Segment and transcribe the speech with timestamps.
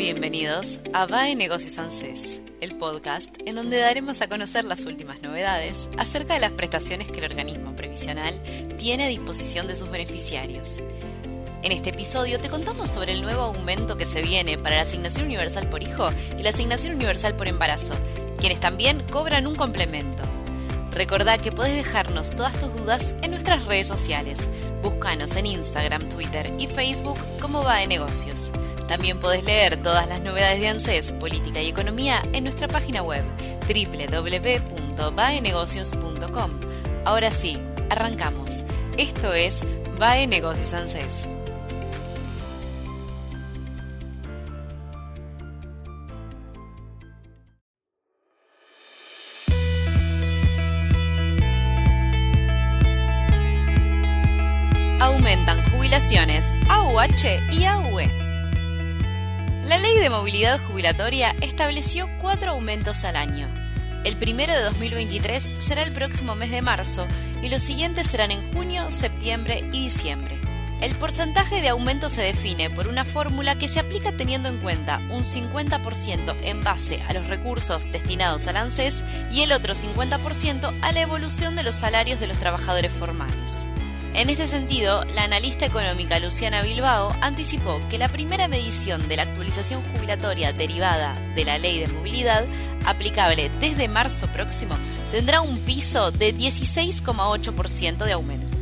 [0.00, 5.90] Bienvenidos a VAE Negocios ANSES, el podcast en donde daremos a conocer las últimas novedades
[5.98, 8.42] acerca de las prestaciones que el organismo previsional
[8.78, 10.80] tiene a disposición de sus beneficiarios.
[11.62, 15.26] En este episodio te contamos sobre el nuevo aumento que se viene para la asignación
[15.26, 16.08] universal por hijo
[16.38, 17.92] y la asignación universal por embarazo,
[18.38, 20.22] quienes también cobran un complemento.
[20.92, 24.38] Recordá que podés dejarnos todas tus dudas en nuestras redes sociales.
[24.82, 28.50] Búscanos en Instagram, Twitter y Facebook como VAE Negocios.
[28.90, 33.22] También podés leer todas las novedades de ANSES, política y economía en nuestra página web
[33.68, 36.50] www.vaenegocios.com.
[37.04, 37.56] Ahora sí,
[37.88, 38.64] arrancamos.
[38.98, 39.62] Esto es
[39.96, 41.28] VAE Negocios ANSES.
[54.98, 58.29] Aumentan jubilaciones AUH y AUE.
[59.70, 63.48] La Ley de Movilidad Jubilatoria estableció cuatro aumentos al año.
[64.04, 67.06] El primero de 2023 será el próximo mes de marzo
[67.40, 70.40] y los siguientes serán en junio, septiembre y diciembre.
[70.80, 74.98] El porcentaje de aumento se define por una fórmula que se aplica teniendo en cuenta
[75.08, 80.90] un 50% en base a los recursos destinados al ANSES y el otro 50% a
[80.90, 83.68] la evolución de los salarios de los trabajadores formales.
[84.12, 89.22] En este sentido, la analista económica Luciana Bilbao anticipó que la primera medición de la
[89.22, 92.44] actualización jubilatoria derivada de la ley de movilidad,
[92.84, 94.74] aplicable desde marzo próximo,
[95.12, 98.58] tendrá un piso de 16,8% de aumento.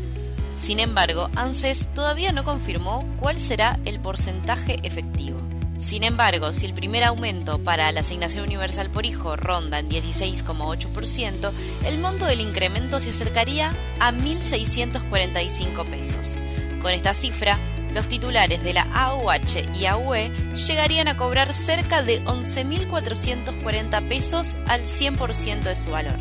[0.59, 5.39] Sin embargo, ANSES todavía no confirmó cuál será el porcentaje efectivo.
[5.79, 11.53] Sin embargo, si el primer aumento para la asignación universal por hijo ronda en 16,8%,
[11.85, 16.37] el monto del incremento se acercaría a 1.645 pesos.
[16.83, 17.59] Con esta cifra,
[17.93, 24.83] los titulares de la AUH y AUE llegarían a cobrar cerca de 11.440 pesos al
[24.83, 26.19] 100% de su valor.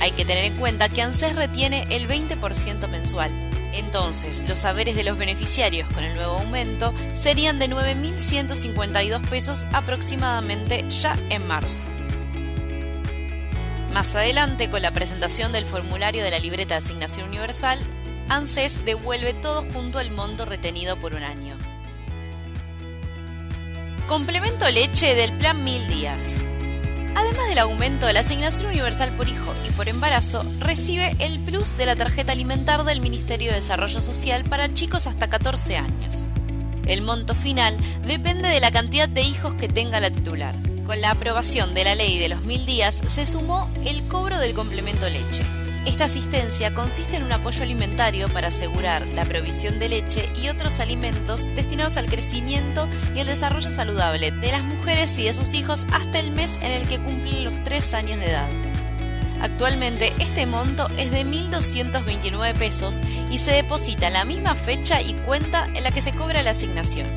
[0.00, 3.30] Hay que tener en cuenta que ANSES retiene el 20% mensual,
[3.72, 10.84] entonces, los saberes de los beneficiarios con el nuevo aumento serían de 9.152 pesos aproximadamente
[10.88, 11.88] ya en marzo.
[13.92, 17.78] Más adelante, con la presentación del formulario de la libreta de asignación universal,
[18.28, 21.56] ANSES devuelve todo junto al monto retenido por un año.
[24.06, 26.38] Complemento leche del plan 1000 días.
[27.14, 31.76] Además del aumento de la asignación universal por hijo y por embarazo, recibe el plus
[31.76, 36.26] de la tarjeta alimentar del Ministerio de Desarrollo Social para chicos hasta 14 años.
[36.86, 40.56] El monto final depende de la cantidad de hijos que tenga la titular.
[40.84, 44.54] Con la aprobación de la ley de los mil días se sumó el cobro del
[44.54, 45.44] complemento leche.
[45.84, 50.78] Esta asistencia consiste en un apoyo alimentario para asegurar la provisión de leche y otros
[50.78, 55.84] alimentos destinados al crecimiento y el desarrollo saludable de las mujeres y de sus hijos
[55.92, 58.48] hasta el mes en el que cumplen los 3 años de edad.
[59.40, 65.14] Actualmente este monto es de 1.229 pesos y se deposita en la misma fecha y
[65.14, 67.08] cuenta en la que se cobra la asignación.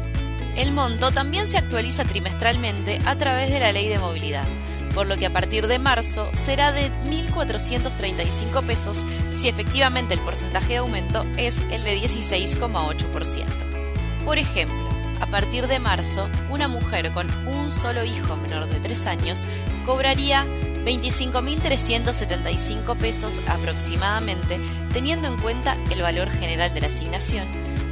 [0.55, 4.47] El monto también se actualiza trimestralmente a través de la ley de movilidad
[4.95, 10.69] por lo que a partir de marzo será de 1.435 pesos si efectivamente el porcentaje
[10.69, 14.23] de aumento es el de 16,8%.
[14.23, 14.87] Por ejemplo,
[15.19, 19.45] a partir de marzo, una mujer con un solo hijo menor de 3 años
[19.85, 20.45] cobraría
[20.85, 24.61] 25.375 pesos aproximadamente,
[24.93, 27.45] teniendo en cuenta el valor general de la asignación,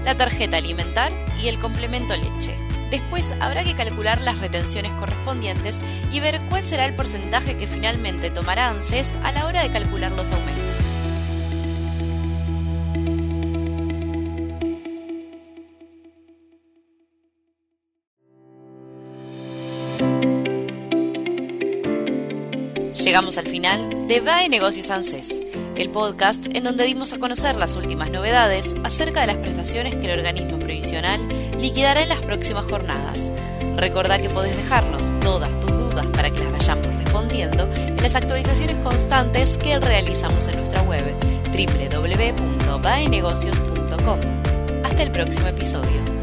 [0.05, 1.11] la tarjeta alimentar
[1.41, 2.55] y el complemento leche.
[2.93, 5.81] Después habrá que calcular las retenciones correspondientes
[6.11, 10.11] y ver cuál será el porcentaje que finalmente tomará ANSES a la hora de calcular
[10.11, 10.93] los aumentos.
[23.03, 25.41] Llegamos al final de VAE Negocios ANSES,
[25.75, 30.05] el podcast en donde dimos a conocer las últimas novedades acerca de las prestaciones que
[30.05, 31.19] el organismo previsional
[31.59, 33.31] liquidará en las próximas jornadas.
[33.77, 38.77] Recordá que podés dejarnos todas tus dudas para que las vayamos respondiendo en las actualizaciones
[38.77, 41.03] constantes que realizamos en nuestra web
[41.51, 44.19] www.vaenegocios.com.
[44.83, 46.22] Hasta el próximo episodio.